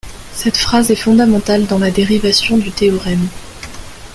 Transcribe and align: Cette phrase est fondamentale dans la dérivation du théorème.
Cette 0.33 0.57
phrase 0.57 0.89
est 0.89 0.95
fondamentale 0.95 1.67
dans 1.67 1.77
la 1.77 1.91
dérivation 1.91 2.57
du 2.57 2.71
théorème. 2.71 3.27